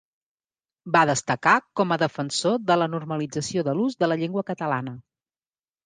Va 0.95 1.03
destacar 1.09 1.53
com 1.81 1.93
a 1.95 1.99
defensor 2.05 2.57
de 2.73 2.79
la 2.83 2.89
normalització 2.97 3.69
de 3.71 3.79
l’ús 3.79 4.03
de 4.05 4.13
la 4.15 4.21
llengua 4.25 4.49
catalana. 4.53 5.01